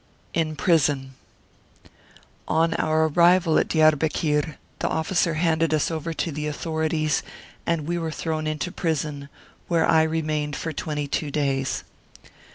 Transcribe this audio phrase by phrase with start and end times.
[0.33, 1.13] Ix PRISON.
[2.47, 7.21] On our arrival at Diarbekir the officer handed us over to the authorities
[7.67, 9.29] and we were 24 Martyred Armenia thrown into prison,
[9.67, 11.83] where I remained for twenty two days.